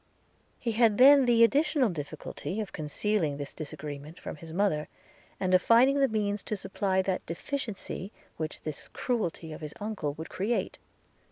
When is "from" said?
4.19-4.37